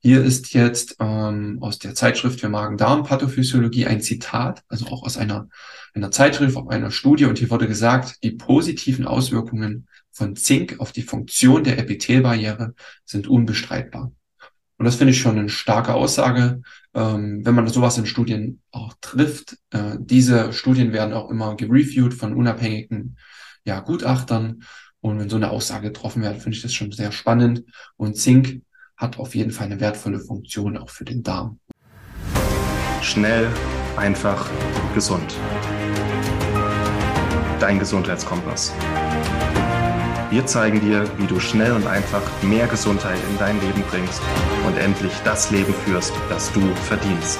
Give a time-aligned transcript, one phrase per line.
[0.00, 5.48] Hier ist jetzt ähm, aus der Zeitschrift für Magen-Darm-Pathophysiologie ein Zitat, also auch aus einer,
[5.94, 7.26] einer Zeitschrift, auf einer Studie.
[7.26, 12.74] Und hier wurde gesagt, die positiven Auswirkungen von Zink auf die Funktion der Epithelbarriere
[13.04, 14.12] sind unbestreitbar.
[14.82, 16.62] Und das finde ich schon eine starke Aussage,
[16.92, 19.56] ähm, wenn man sowas in Studien auch trifft.
[19.70, 23.16] Äh, diese Studien werden auch immer gereviewt von unabhängigen
[23.64, 24.64] ja, Gutachtern.
[25.00, 27.62] Und wenn so eine Aussage getroffen wird, finde ich das schon sehr spannend.
[27.96, 28.62] Und Zink
[28.96, 31.58] hat auf jeden Fall eine wertvolle Funktion auch für den Darm.
[33.02, 33.48] Schnell,
[33.96, 34.48] einfach,
[34.94, 35.34] gesund.
[37.58, 38.72] Dein Gesundheitskompass.
[40.30, 44.22] Wir zeigen dir, wie du schnell und einfach mehr Gesundheit in dein Leben bringst
[44.66, 47.38] und endlich das Leben führst, das du verdienst.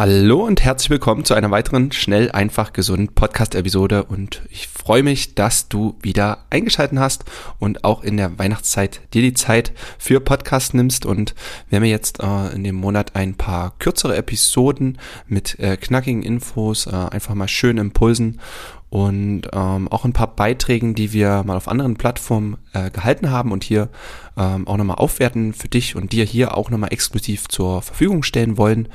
[0.00, 5.34] Hallo und herzlich willkommen zu einer weiteren schnell, einfach, gesund Podcast-Episode und ich freue mich,
[5.34, 7.26] dass du wieder eingeschalten hast
[7.58, 11.34] und auch in der Weihnachtszeit dir die Zeit für Podcast nimmst und
[11.68, 16.86] wir haben jetzt äh, in dem Monat ein paar kürzere Episoden mit äh, knackigen Infos,
[16.86, 18.40] äh, einfach mal schön Impulsen
[18.88, 23.52] und ähm, auch ein paar Beiträgen, die wir mal auf anderen Plattformen äh, gehalten haben
[23.52, 23.90] und hier
[24.36, 28.56] ähm, auch nochmal aufwerten für dich und dir hier auch nochmal exklusiv zur Verfügung stellen
[28.56, 28.88] wollen.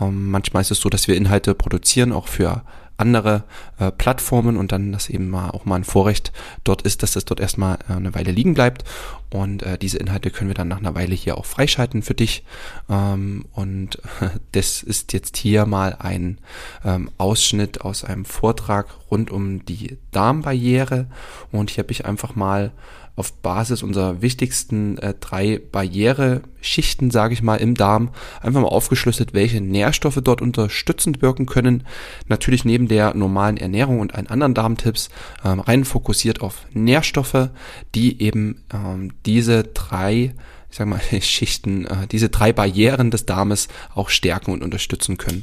[0.00, 2.62] Ähm, manchmal ist es so, dass wir Inhalte produzieren, auch für
[3.00, 3.44] andere
[3.78, 6.32] äh, Plattformen und dann das eben mal auch mal ein Vorrecht
[6.64, 8.84] dort ist, dass das dort erstmal äh, eine Weile liegen bleibt.
[9.32, 12.44] Und äh, diese Inhalte können wir dann nach einer Weile hier auch freischalten für dich.
[12.88, 14.00] Ähm, und
[14.52, 16.38] das ist jetzt hier mal ein
[16.84, 21.06] ähm, Ausschnitt aus einem Vortrag rund um die Darmbarriere.
[21.50, 22.72] Und hier habe ich einfach mal
[23.16, 29.34] auf Basis unserer wichtigsten äh, drei Barriereschichten, sage ich mal, im Darm einfach mal aufgeschlüsselt,
[29.34, 31.84] welche Nährstoffe dort unterstützend wirken können.
[32.28, 35.10] Natürlich neben der normalen Ernährung und allen anderen Darmtipps
[35.44, 37.50] ähm, rein fokussiert auf Nährstoffe,
[37.94, 40.34] die eben ähm, diese drei
[40.70, 45.42] ich sag mal, Schichten, äh, diese drei Barrieren des Darmes auch stärken und unterstützen können.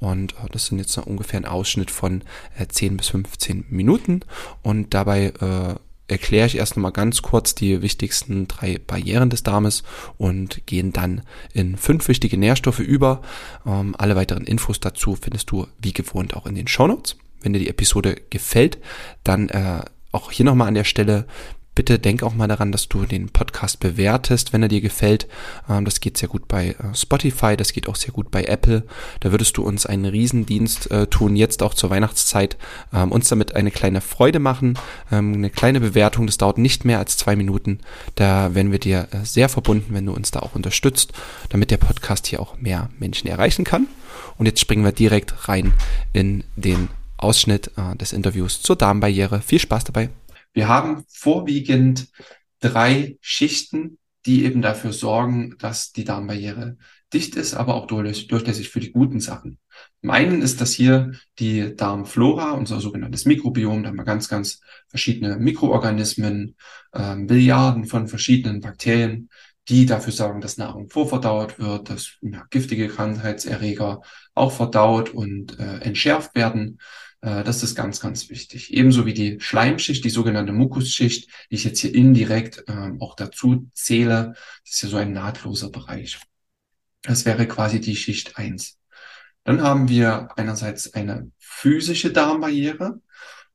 [0.00, 2.22] Und äh, das sind jetzt ungefähr ein Ausschnitt von
[2.58, 4.20] äh, 10 bis 15 Minuten.
[4.62, 5.74] Und dabei äh,
[6.08, 9.82] erkläre ich erst nochmal ganz kurz die wichtigsten drei Barrieren des Darmes
[10.18, 13.22] und gehen dann in fünf wichtige Nährstoffe über.
[13.66, 17.16] Ähm, alle weiteren Infos dazu findest du wie gewohnt auch in den Shownotes.
[17.40, 18.78] Wenn dir die Episode gefällt,
[19.24, 21.26] dann äh, auch hier nochmal an der Stelle
[21.74, 25.26] Bitte denk auch mal daran, dass du den Podcast bewertest, wenn er dir gefällt.
[25.70, 28.82] Ähm, das geht sehr gut bei äh, Spotify, das geht auch sehr gut bei Apple.
[29.20, 32.58] Da würdest du uns einen Riesendienst äh, tun, jetzt auch zur Weihnachtszeit,
[32.92, 34.78] ähm, uns damit eine kleine Freude machen,
[35.10, 36.26] ähm, eine kleine Bewertung.
[36.26, 37.78] Das dauert nicht mehr als zwei Minuten.
[38.16, 41.14] Da werden wir dir äh, sehr verbunden, wenn du uns da auch unterstützt,
[41.48, 43.86] damit der Podcast hier auch mehr Menschen erreichen kann.
[44.36, 45.72] Und jetzt springen wir direkt rein
[46.12, 49.40] in den Ausschnitt des Interviews zur Darmbarriere.
[49.40, 50.10] Viel Spaß dabei!
[50.52, 52.08] Wir haben vorwiegend
[52.60, 56.76] drei Schichten, die eben dafür sorgen, dass die Darmbarriere
[57.12, 59.58] dicht ist, aber auch durchlässig für die guten Sachen.
[60.00, 63.82] Zum einen ist das hier die Darmflora, unser sogenanntes Mikrobiom.
[63.82, 66.56] Da haben wir ganz, ganz verschiedene Mikroorganismen,
[66.92, 69.28] äh, Billiarden von verschiedenen Bakterien,
[69.68, 74.00] die dafür sorgen, dass Nahrung vorverdaut wird, dass ja, giftige Krankheitserreger
[74.34, 76.78] auch verdaut und äh, entschärft werden.
[77.22, 78.74] Äh, das ist ganz, ganz wichtig.
[78.74, 83.70] Ebenso wie die Schleimschicht, die sogenannte Mukusschicht, die ich jetzt hier indirekt ähm, auch dazu
[83.72, 84.34] zähle.
[84.64, 86.20] Das ist ja so ein nahtloser Bereich.
[87.02, 88.78] Das wäre quasi die Schicht eins.
[89.44, 93.00] Dann haben wir einerseits eine physische Darmbarriere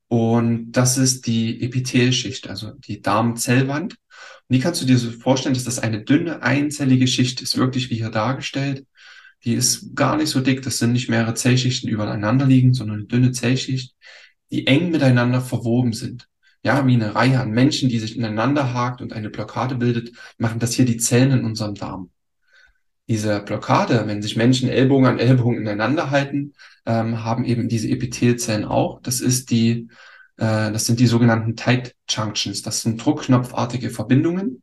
[0.09, 3.93] und das ist die Epithelschicht, also die Darmzellwand.
[3.93, 7.89] Und die kannst du dir so vorstellen, dass das eine dünne einzellige Schicht ist, wirklich
[7.89, 8.85] wie hier dargestellt.
[9.43, 10.61] Die ist gar nicht so dick.
[10.61, 13.95] Das sind nicht mehrere Zellschichten übereinander liegen, sondern eine dünne Zellschicht,
[14.51, 16.27] die eng miteinander verwoben sind.
[16.63, 20.59] Ja, wie eine Reihe an Menschen, die sich ineinander hakt und eine Blockade bildet, machen
[20.59, 22.09] das hier die Zellen in unserem Darm.
[23.07, 26.53] Diese Blockade, wenn sich Menschen Ellbogen an Ellbogen ineinander halten,
[26.85, 29.01] ähm, haben eben diese Epithelzellen auch.
[29.01, 29.87] Das ist die,
[30.37, 32.63] äh, das sind die sogenannten Tight Junctions.
[32.63, 34.61] Das sind druckknopfartige Verbindungen,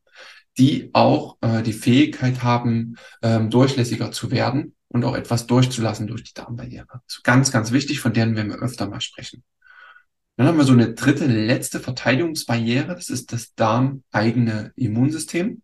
[0.59, 6.23] die auch äh, die Fähigkeit haben, ähm, durchlässiger zu werden und auch etwas durchzulassen durch
[6.23, 7.01] die Darmbarriere.
[7.07, 9.43] Das ganz, ganz wichtig, von denen werden wir öfter mal sprechen.
[10.37, 12.95] Dann haben wir so eine dritte, letzte Verteidigungsbarriere.
[12.95, 15.63] Das ist das darmeigene Immunsystem.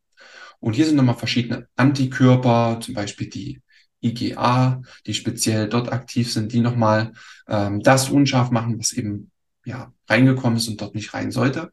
[0.61, 3.63] Und hier sind nochmal verschiedene Antikörper, zum Beispiel die
[4.03, 7.13] IgA, die speziell dort aktiv sind, die nochmal
[7.49, 9.31] ähm, das unscharf machen, was eben
[9.65, 11.73] ja reingekommen ist und dort nicht rein sollte.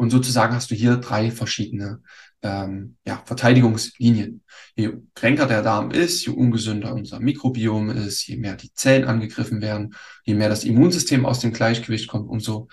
[0.00, 2.00] Und sozusagen hast du hier drei verschiedene
[2.40, 4.42] ähm, ja, Verteidigungslinien.
[4.74, 9.60] Je kränker der Darm ist, je ungesünder unser Mikrobiom ist, je mehr die Zellen angegriffen
[9.60, 9.94] werden,
[10.24, 12.68] je mehr das Immunsystem aus dem Gleichgewicht kommt, umso,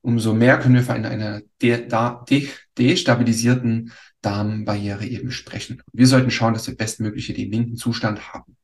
[0.00, 1.86] umso mehr können wir von einer de
[2.28, 5.80] de destabilisierten Darmbarriere eben sprechen.
[5.92, 8.56] Wir sollten schauen, dass wir bestmögliche den linken Zustand haben.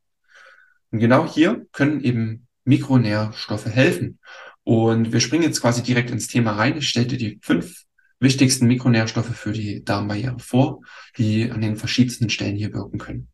[0.91, 4.19] Und genau hier können eben Mikronährstoffe helfen.
[4.65, 6.79] Und wir springen jetzt quasi direkt ins Thema rein.
[6.79, 7.85] Ich stelle dir die fünf
[8.19, 10.81] wichtigsten Mikronährstoffe für die Darmbarriere vor,
[11.19, 13.29] die an den verschiedensten Stellen hier wirken können.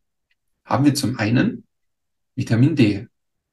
[0.65, 1.63] Haben wir zum einen
[2.35, 3.07] Vitamin D.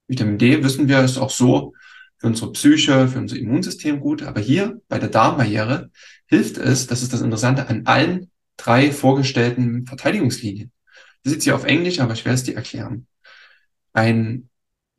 [0.09, 1.75] Vitamin D, wissen wir, ist auch so
[2.19, 4.23] für unsere Psyche, für unser Immunsystem gut.
[4.23, 5.91] Aber hier bei der Darmbarriere
[6.27, 10.73] hilft es, das ist das Interessante, an allen drei vorgestellten Verteidigungslinien.
[11.23, 13.07] Das ist jetzt hier auf Englisch, aber ich werde es dir erklären.
[13.93, 14.49] Ein,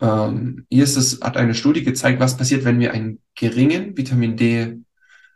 [0.02, 4.38] ähm, hier ist es, hat eine Studie gezeigt, was passiert, wenn wir einen geringen Vitamin
[4.38, 4.80] D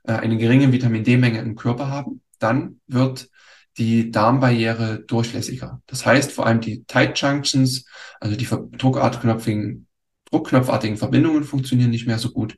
[0.03, 3.29] äh, eine geringe Vitamin D-Menge im Körper haben, dann wird
[3.77, 5.81] die Darmbarriere durchlässiger.
[5.87, 7.85] Das heißt, vor allem die Tight Junctions,
[8.19, 9.87] also die druckartigen,
[10.29, 12.55] druckknopfartigen Verbindungen funktionieren nicht mehr so gut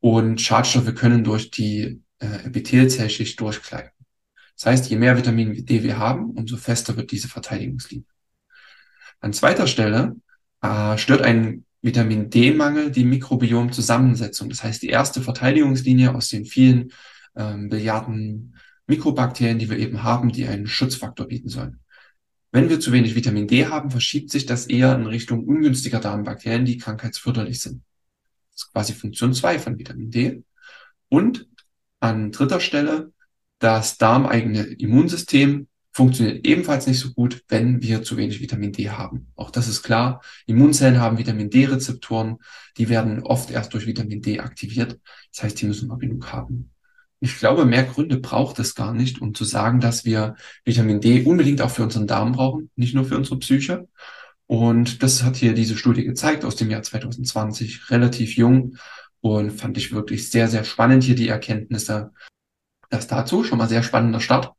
[0.00, 3.90] und Schadstoffe können durch die äh, Epithelzellschicht durchgleiten.
[4.56, 8.06] Das heißt, je mehr Vitamin D wir haben, umso fester wird diese Verteidigungslinie.
[9.20, 10.16] An zweiter Stelle
[10.62, 14.48] äh, stört ein Vitamin D-Mangel die Mikrobiomzusammensetzung.
[14.48, 16.92] Das heißt, die erste Verteidigungslinie aus den vielen
[17.36, 18.56] ähm, Billiarden
[18.86, 21.80] Mikrobakterien, die wir eben haben, die einen Schutzfaktor bieten sollen.
[22.52, 26.64] Wenn wir zu wenig Vitamin D haben, verschiebt sich das eher in Richtung ungünstiger Darmbakterien,
[26.64, 27.82] die krankheitsförderlich sind.
[28.52, 30.42] Das ist quasi Funktion 2 von Vitamin D.
[31.08, 31.48] Und
[32.00, 33.12] an dritter Stelle
[33.58, 39.28] das darmeigene Immunsystem funktioniert ebenfalls nicht so gut, wenn wir zu wenig Vitamin D haben.
[39.34, 40.20] Auch das ist klar.
[40.44, 42.36] Immunzellen haben Vitamin D-Rezeptoren,
[42.76, 45.00] die werden oft erst durch Vitamin D aktiviert.
[45.32, 46.70] Das heißt, die müssen wir genug haben.
[47.20, 50.34] Ich glaube, mehr Gründe braucht es gar nicht, um zu sagen, dass wir
[50.66, 53.88] Vitamin D unbedingt auch für unseren Darm brauchen, nicht nur für unsere Psyche.
[54.46, 58.76] Und das hat hier diese Studie gezeigt aus dem Jahr 2020, relativ jung
[59.22, 62.12] und fand ich wirklich sehr, sehr spannend hier die Erkenntnisse.
[62.90, 64.55] Das dazu schon mal sehr spannender Start.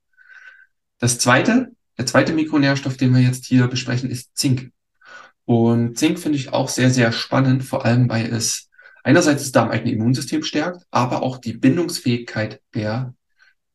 [0.99, 4.71] Das zweite, der zweite Mikronährstoff, den wir jetzt hier besprechen, ist Zink.
[5.45, 8.69] Und Zink finde ich auch sehr, sehr spannend, vor allem weil es
[9.03, 13.13] einerseits das darmeigene Immunsystem stärkt, aber auch die Bindungsfähigkeit der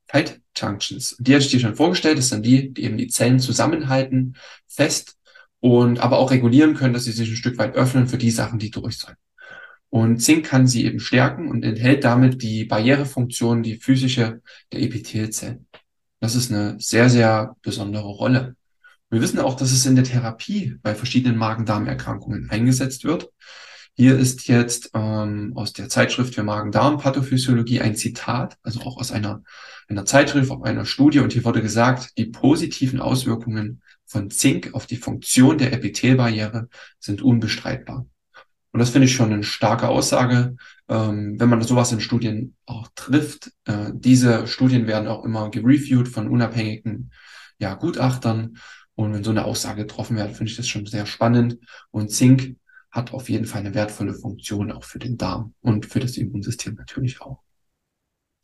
[0.07, 1.17] Tight Junctions.
[1.19, 2.19] Die hatte ich dir schon vorgestellt.
[2.19, 4.37] Das sind die, die eben die Zellen zusammenhalten,
[4.69, 5.17] fest
[5.61, 8.59] und aber auch regulieren können, dass sie sich ein Stück weit öffnen für die Sachen,
[8.59, 9.17] die durch sollen.
[9.89, 14.43] Und Zink kann sie eben stärken und enthält damit die Barrierefunktion, die physische
[14.73, 15.67] der Epithelzellen.
[16.23, 18.55] Das ist eine sehr, sehr besondere Rolle.
[19.11, 23.33] Wir wissen auch, dass es in der Therapie bei verschiedenen Magen-Darm-Erkrankungen eingesetzt wird.
[23.95, 29.43] Hier ist jetzt ähm, aus der Zeitschrift für Magen-Darm-Pathophysiologie ein Zitat, also auch aus einer,
[29.89, 31.19] einer Zeitschrift, auf einer Studie.
[31.19, 36.69] Und hier wurde gesagt, die positiven Auswirkungen von Zink auf die Funktion der Epithelbarriere
[37.01, 38.07] sind unbestreitbar.
[38.73, 40.57] Und das finde ich schon eine starke Aussage,
[40.89, 43.53] ähm, wenn man sowas in Studien auch trifft.
[43.67, 47.13] Äh, diese Studien werden auch immer gereviewt von unabhängigen
[47.59, 48.57] ja, Gutachtern.
[48.95, 51.59] Und wenn so eine Aussage getroffen wird, finde ich das schon sehr spannend.
[51.91, 52.57] Und Zink
[52.91, 56.75] hat auf jeden Fall eine wertvolle Funktion auch für den Darm und für das Immunsystem
[56.75, 57.43] natürlich auch.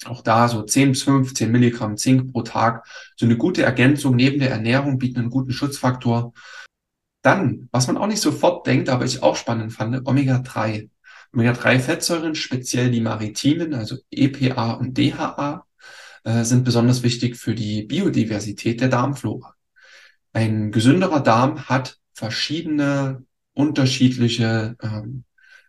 [0.04, 2.86] Auch da so 10 bis 15 Milligramm Zink pro Tag,
[3.16, 6.32] so eine gute Ergänzung neben der Ernährung bieten einen guten Schutzfaktor
[7.22, 10.88] dann, was man auch nicht sofort denkt, aber ich auch spannend fand, Omega-3.
[11.32, 15.66] Omega-3-Fettsäuren, speziell die maritimen, also EPA und DHA,
[16.24, 19.54] äh, sind besonders wichtig für die Biodiversität der Darmflora.
[20.32, 25.24] Ein gesünderer Darm hat verschiedene unterschiedliche ähm,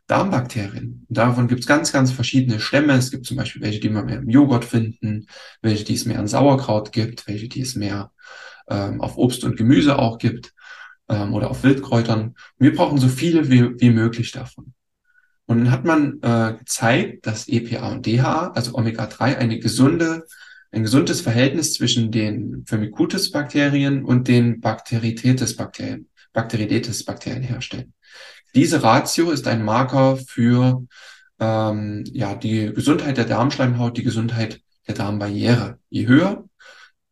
[0.07, 1.05] Darmbakterien.
[1.09, 2.93] davon gibt es ganz, ganz verschiedene Stämme.
[2.93, 5.27] Es gibt zum Beispiel welche, die man mehr im Joghurt finden,
[5.61, 8.11] welche, die es mehr in Sauerkraut gibt, welche, die es mehr
[8.69, 10.53] ähm, auf Obst und Gemüse auch gibt
[11.09, 12.35] ähm, oder auf Wildkräutern.
[12.57, 14.73] Wir brauchen so viele wie, wie möglich davon.
[15.45, 20.25] Und dann hat man äh, gezeigt, dass EPA und DHA, also Omega-3, eine gesunde,
[20.71, 27.93] ein gesundes Verhältnis zwischen den Firmicutes-Bakterien und den Bacteritidis-Bakterien, Bacteritidis-Bakterien herstellen.
[28.53, 30.85] Diese Ratio ist ein Marker für
[31.39, 35.79] ähm, ja, die Gesundheit der Darmschleimhaut, die Gesundheit der Darmbarriere.
[35.89, 36.47] Je höher,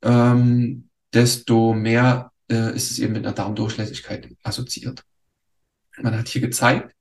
[0.03, 5.03] ähm, desto mehr äh, ist es eben mit einer Darmdurchlässigkeit assoziiert.
[5.99, 6.95] Man hat hier gezeigt,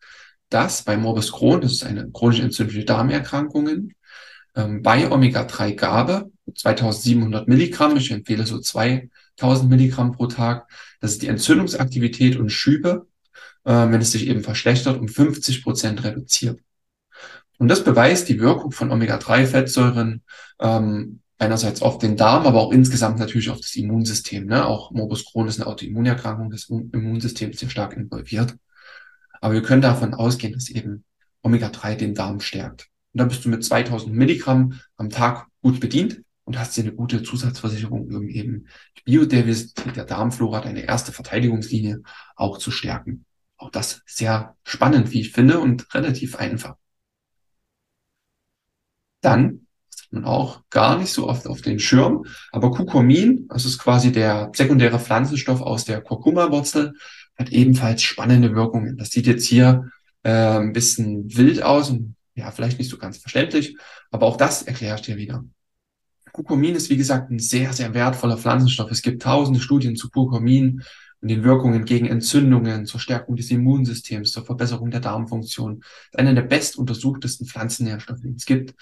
[0.49, 3.91] dass bei Morbus Crohn, das ist eine chronisch entzündliche Darmerkrankung,
[4.55, 10.69] ähm, bei Omega-3-Gabe, 2700 Milligramm, ich empfehle so 2000 Milligramm pro Tag,
[11.01, 13.07] dass die Entzündungsaktivität und Schübe,
[13.65, 16.61] äh, wenn es sich eben verschlechtert, um 50 Prozent reduziert.
[17.59, 20.23] Und das beweist die Wirkung von Omega-3-Fettsäuren
[20.61, 24.47] ähm, einerseits auf den Darm, aber auch insgesamt natürlich auf das Immunsystem.
[24.47, 24.67] Ne?
[24.67, 28.57] Auch Morbus Crohn ist eine Autoimmunerkrankung, das Immunsystem ist sehr stark involviert.
[29.41, 31.05] Aber wir können davon ausgehen, dass eben
[31.43, 32.89] Omega-3 den Darm stärkt.
[33.13, 36.95] Und dann bist du mit 2000 Milligramm am Tag gut bedient und hast dir eine
[36.95, 42.03] gute Zusatzversicherung, um eben die Biodiversität der Darmflora, deine erste Verteidigungslinie
[42.37, 43.25] auch zu stärken.
[43.57, 46.77] Auch das sehr spannend, wie ich finde, und relativ einfach.
[49.21, 49.66] Dann,
[50.07, 54.13] hat man auch gar nicht so oft auf den Schirm, aber Kurkumin, das ist quasi
[54.13, 56.95] der sekundäre Pflanzenstoff aus der Kurkuma-Wurzel,
[57.37, 58.97] hat ebenfalls spannende Wirkungen.
[58.97, 59.91] Das sieht jetzt hier
[60.23, 63.77] äh, ein bisschen wild aus und ja, vielleicht nicht so ganz verständlich,
[64.11, 65.45] aber auch das erkläre ich dir wieder.
[66.33, 68.91] Kurkumin ist, wie gesagt, ein sehr, sehr wertvoller Pflanzenstoff.
[68.91, 70.83] Es gibt tausende Studien zu Kurkumin
[71.23, 75.83] und den Wirkungen gegen Entzündungen, zur Stärkung des Immunsystems, zur Verbesserung der Darmfunktion.
[76.13, 78.75] Einer der bestuntersuchtesten Pflanzennährstoffe, die es gibt.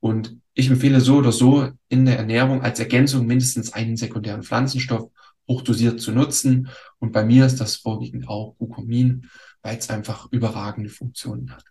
[0.00, 5.10] Und ich empfehle so oder so in der Ernährung als Ergänzung mindestens einen sekundären Pflanzenstoff
[5.48, 6.68] hochdosiert zu nutzen.
[6.98, 9.28] Und bei mir ist das vorwiegend auch Kurkumin,
[9.62, 11.64] weil es einfach überragende Funktionen hat.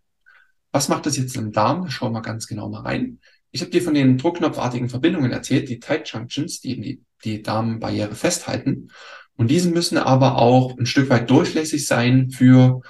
[0.71, 1.83] Was macht das jetzt im Darm?
[1.83, 3.19] Da schauen wir ganz genau mal rein.
[3.51, 8.15] Ich habe dir von den druckknopfartigen Verbindungen erzählt, die Tight Junctions, die die, die Darmbarriere
[8.15, 8.89] festhalten.
[9.35, 12.81] Und diese müssen aber auch ein Stück weit durchlässig sein für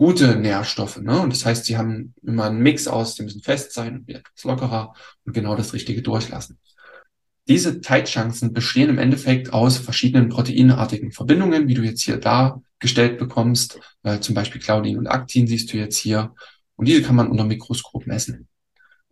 [0.00, 0.96] gute Nährstoffe.
[0.96, 1.20] Ne?
[1.20, 4.44] Und das heißt, sie haben immer einen Mix aus, die müssen fest sein und etwas
[4.44, 4.94] lockerer
[5.26, 6.58] und genau das Richtige durchlassen.
[7.46, 13.78] Diese Junctions bestehen im Endeffekt aus verschiedenen proteinartigen Verbindungen, wie du jetzt hier dargestellt bekommst.
[14.02, 16.34] Äh, zum Beispiel Claudin und Actin siehst du jetzt hier.
[16.76, 18.48] Und diese kann man unter Mikroskop messen.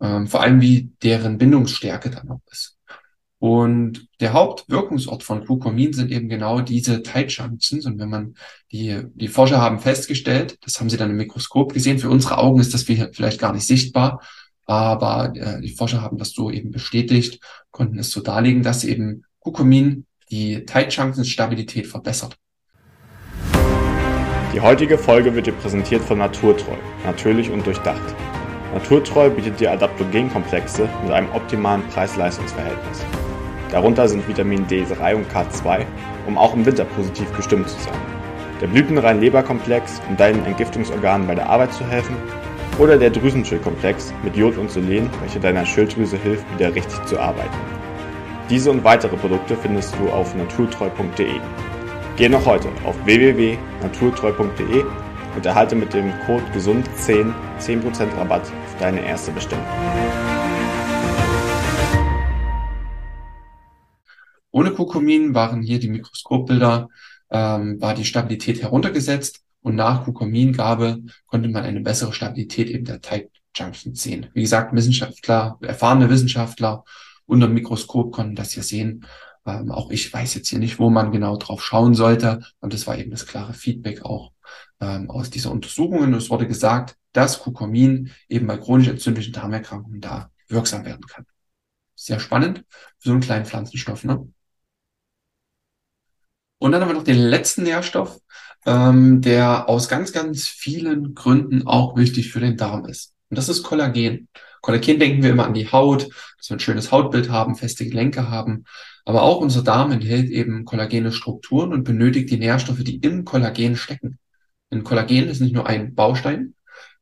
[0.01, 2.78] Ähm, vor allem wie deren Bindungsstärke dann auch ist.
[3.39, 7.85] Und der Hauptwirkungsort von Glucomin sind eben genau diese Tight Junctions.
[7.85, 8.35] Und wenn man
[8.71, 12.59] die, die Forscher haben festgestellt, das haben sie dann im Mikroskop gesehen, für unsere Augen
[12.59, 14.21] ist das vielleicht gar nicht sichtbar,
[14.65, 17.39] aber äh, die Forscher haben das so eben bestätigt,
[17.71, 22.37] konnten es so darlegen, dass eben Glucomin die Tight Junctions Stabilität verbessert.
[24.53, 28.15] Die heutige Folge wird dir präsentiert von Naturtreu, natürlich und durchdacht.
[28.73, 33.05] Naturtreu bietet dir Adaptogenkomplexe mit einem optimalen Preis-Leistungs-Verhältnis.
[33.71, 35.85] Darunter sind Vitamin D3 und K2,
[36.25, 37.93] um auch im Winter positiv gestimmt zu sein.
[38.61, 42.15] Der Blütenrein-Leberkomplex, um deinen Entgiftungsorganen bei der Arbeit zu helfen.
[42.79, 47.55] Oder der Drüsenschildkomplex mit Jod und Selen, welcher deiner Schilddrüse hilft, wieder richtig zu arbeiten.
[48.49, 51.27] Diese und weitere Produkte findest du auf naturtreu.de.
[52.17, 54.83] Geh noch heute auf www.naturtreu.de
[55.35, 59.65] und erhalte mit dem Code GESUND10 10% Rabatt auf deine erste Bestellung.
[64.51, 66.89] Ohne Kurkumin waren hier die Mikroskopbilder,
[67.29, 73.01] ähm, war die Stabilität heruntergesetzt und nach Kurkumingabe konnte man eine bessere Stabilität eben der
[73.01, 74.27] Tight Junction sehen.
[74.33, 76.83] Wie gesagt, Wissenschaftler, erfahrene Wissenschaftler
[77.25, 79.05] unter dem Mikroskop konnten das hier sehen
[79.49, 82.41] ähm, auch ich weiß jetzt hier nicht, wo man genau drauf schauen sollte.
[82.59, 84.31] Und das war eben das klare Feedback auch
[84.79, 85.99] ähm, aus dieser Untersuchung.
[85.99, 91.25] Und es wurde gesagt, dass Kukomin eben bei chronisch entzündlichen Darmerkrankungen da wirksam werden kann.
[91.95, 92.63] Sehr spannend
[92.99, 94.03] für so einen kleinen Pflanzenstoff.
[94.03, 94.27] Ne?
[96.59, 98.19] Und dann haben wir noch den letzten Nährstoff,
[98.65, 103.13] ähm, der aus ganz, ganz vielen Gründen auch wichtig für den Darm ist.
[103.29, 104.27] Und das ist Kollagen.
[104.61, 108.29] Kollagen denken wir immer an die Haut, dass wir ein schönes Hautbild haben, feste Gelenke
[108.29, 108.65] haben.
[109.05, 113.75] Aber auch unser Darm enthält eben kollagene Strukturen und benötigt die Nährstoffe, die im Kollagen
[113.75, 114.19] stecken.
[114.71, 116.53] Denn Kollagen ist nicht nur ein Baustein.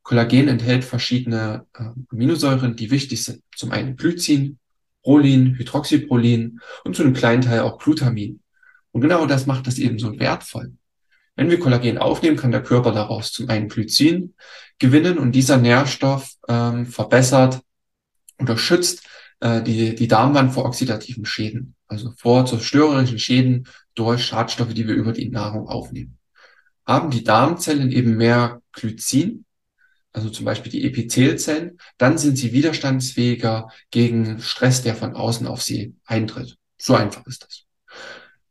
[0.04, 3.42] Kollagen enthält verschiedene äh, Aminosäuren, die wichtig sind.
[3.56, 4.58] Zum einen Glycin,
[5.04, 8.40] Prolin, Hydroxyprolin und zu einem kleinen Teil auch Glutamin.
[8.98, 10.74] Und genau das macht das eben so wertvoll.
[11.36, 14.34] Wenn wir Kollagen aufnehmen, kann der Körper daraus zum einen Glycin
[14.80, 17.62] gewinnen und dieser Nährstoff ähm, verbessert
[18.40, 19.08] oder schützt
[19.40, 24.96] äh, die, die Darmwand vor oxidativen Schäden, also vor zerstörerischen Schäden durch Schadstoffe, die wir
[24.96, 26.18] über die Nahrung aufnehmen.
[26.88, 29.46] Haben die Darmzellen eben mehr Glycin,
[30.12, 35.62] also zum Beispiel die Epithelzellen, dann sind sie widerstandsfähiger gegen Stress, der von außen auf
[35.62, 36.58] sie eintritt.
[36.80, 37.68] So einfach ist das.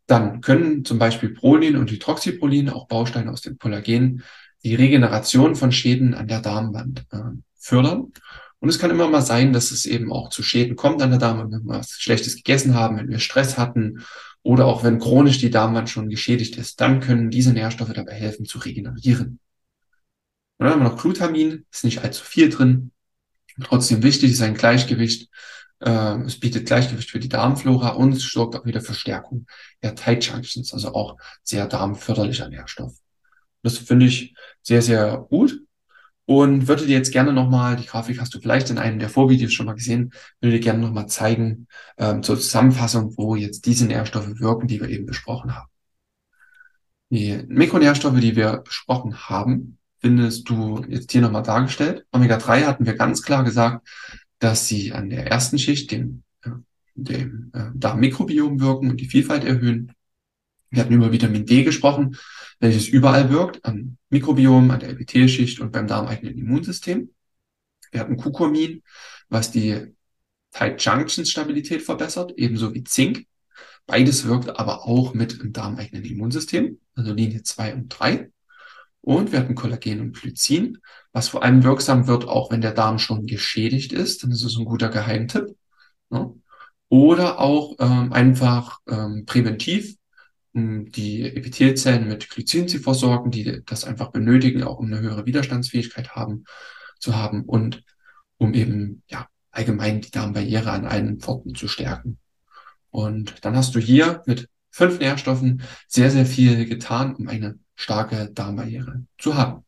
[0.06, 4.22] Dann können zum Beispiel Prolin und Hydroxyprolin, auch Bausteine aus dem Kollagen,
[4.64, 7.18] die Regeneration von Schäden an der Darmwand äh,
[7.58, 8.12] fördern
[8.58, 11.18] und es kann immer mal sein, dass es eben auch zu Schäden kommt an der
[11.18, 14.04] Darmwand, wenn wir was Schlechtes gegessen haben, wenn wir Stress hatten
[14.42, 16.80] oder auch wenn chronisch die Darmwand schon geschädigt ist.
[16.80, 19.40] Dann können diese Nährstoffe dabei helfen zu regenerieren.
[20.58, 22.92] Und dann haben wir noch Glutamin, ist nicht allzu viel drin.
[23.62, 25.28] Trotzdem wichtig ist ein Gleichgewicht.
[25.80, 29.46] Äh, es bietet Gleichgewicht für die Darmflora und es sorgt auch wieder für Stärkung
[29.82, 32.94] der Tight Junctions, also auch sehr darmförderlicher Nährstoff.
[33.62, 35.60] Das finde ich sehr, sehr gut.
[36.28, 39.52] Und würde dir jetzt gerne nochmal, die Grafik hast du vielleicht in einem der Vorvideos
[39.52, 41.68] schon mal gesehen, würde dir gerne nochmal zeigen,
[41.98, 45.68] ähm, zur Zusammenfassung, wo jetzt diese Nährstoffe wirken, die wir eben besprochen haben.
[47.10, 52.04] Die Mikronährstoffe, die wir besprochen haben, findest du jetzt hier nochmal dargestellt.
[52.10, 53.86] Omega-3 hatten wir ganz klar gesagt,
[54.38, 56.50] dass sie an der ersten Schicht, dem, äh,
[56.94, 59.92] dem äh, Darmmikrobiom wirken und die Vielfalt erhöhen.
[60.70, 62.16] Wir hatten über Vitamin D gesprochen,
[62.60, 67.10] welches überall wirkt, am Mikrobiom, an der Epithelschicht und beim darmeigenen Immunsystem.
[67.92, 68.82] Wir hatten Kukurmin,
[69.28, 69.94] was die
[70.50, 73.26] Tight Junctions Stabilität verbessert, ebenso wie Zink.
[73.86, 78.30] Beides wirkt aber auch mit im darmeigenen Immunsystem, also Linie 2 und 3.
[79.06, 80.78] Und wir hatten Kollagen und Glycin,
[81.12, 84.24] was vor allem wirksam wird, auch wenn der Darm schon geschädigt ist.
[84.24, 85.56] Dann ist es ein guter Geheimtipp.
[86.10, 86.34] Ne?
[86.88, 89.96] Oder auch ähm, einfach ähm, präventiv
[90.54, 96.16] die Epithelzellen mit Glycin zu versorgen, die das einfach benötigen, auch um eine höhere Widerstandsfähigkeit
[96.16, 96.42] haben,
[96.98, 97.84] zu haben und
[98.38, 102.18] um eben ja allgemein die Darmbarriere an allen Pforten zu stärken.
[102.90, 108.30] Und dann hast du hier mit fünf Nährstoffen sehr, sehr viel getan, um eine starke
[108.34, 109.64] Darmbarriere zu haben.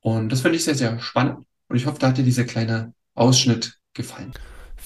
[0.00, 1.46] Und das finde ich sehr, sehr spannend.
[1.68, 4.32] Und ich hoffe, da hat dir dieser kleine Ausschnitt gefallen.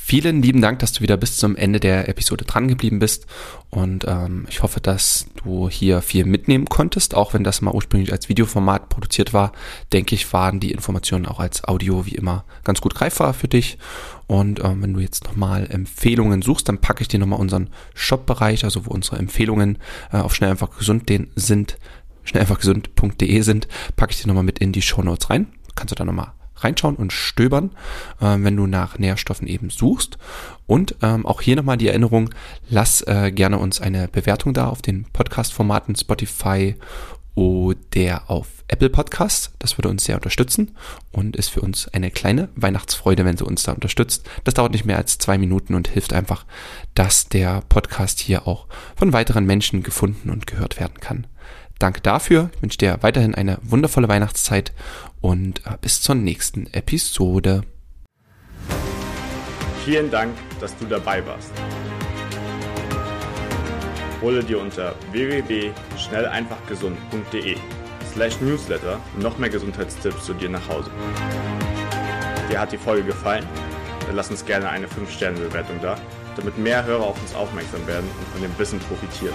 [0.06, 3.26] Vielen lieben Dank, dass du wieder bis zum Ende der Episode dran geblieben bist.
[3.70, 7.14] Und ähm, ich hoffe, dass du hier viel mitnehmen konntest.
[7.14, 9.52] Auch wenn das mal ursprünglich als Videoformat produziert war,
[9.94, 13.78] denke ich, waren die Informationen auch als Audio wie immer ganz gut greifbar für dich.
[14.26, 18.64] Und ähm, wenn du jetzt nochmal Empfehlungen suchst, dann packe ich dir nochmal unseren Shop-Bereich,
[18.64, 19.78] also wo unsere Empfehlungen
[20.12, 21.78] äh, auf schnell einfach gesund sind,
[22.24, 25.48] schnell einfach gesund.de sind, packe ich dir nochmal mit in die Show Notes rein.
[25.74, 27.70] Kannst du da nochmal reinschauen und stöbern,
[28.20, 30.18] äh, wenn du nach Nährstoffen eben suchst.
[30.66, 32.30] Und ähm, auch hier nochmal die Erinnerung,
[32.68, 36.76] lass äh, gerne uns eine Bewertung da auf den Podcast-Formaten Spotify
[37.34, 39.52] oder auf Apple Podcasts.
[39.58, 40.76] Das würde uns sehr unterstützen
[41.10, 44.28] und ist für uns eine kleine Weihnachtsfreude, wenn sie uns da unterstützt.
[44.44, 46.46] Das dauert nicht mehr als zwei Minuten und hilft einfach,
[46.94, 48.66] dass der Podcast hier auch
[48.96, 51.26] von weiteren Menschen gefunden und gehört werden kann.
[51.78, 52.50] Danke dafür.
[52.54, 54.72] Ich wünsche dir weiterhin eine wundervolle Weihnachtszeit
[55.20, 57.64] und äh, bis zur nächsten Episode.
[59.84, 61.50] Vielen Dank, dass du dabei warst.
[64.22, 67.58] Hole dir unter www.schnelleinfachgesund.de
[68.14, 70.90] slash newsletter noch mehr Gesundheitstipps zu dir nach Hause.
[72.48, 73.44] Dir hat die Folge gefallen?
[74.06, 75.96] Dann lass uns gerne eine 5-Sterne-Bewertung da,
[76.36, 79.34] damit mehr Hörer auf uns aufmerksam werden und von dem Wissen profitieren.